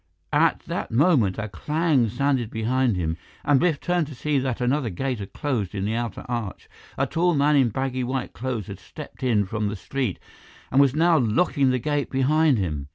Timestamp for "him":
2.95-3.17, 12.57-12.87